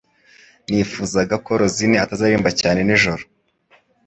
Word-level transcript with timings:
Nifuzaga 0.69 1.35
ko 1.45 1.51
Rusine 1.59 1.97
atazaririmba 1.99 2.49
cyane 2.61 2.79
nijoro 2.83 3.23